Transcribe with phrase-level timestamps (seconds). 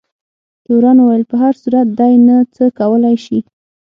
[0.65, 3.39] تورن وویل په هر صورت دی نه څه کولای شي.